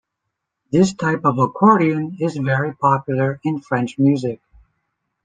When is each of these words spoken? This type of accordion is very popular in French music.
This 0.71 0.93
type 0.95 1.23
of 1.25 1.37
accordion 1.37 2.17
is 2.19 2.35
very 2.35 2.73
popular 2.73 3.39
in 3.43 3.61
French 3.61 3.99
music. 3.99 4.41